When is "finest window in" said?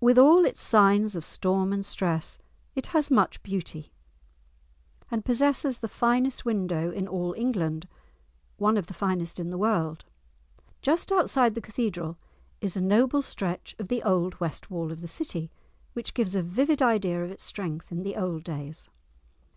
5.86-7.06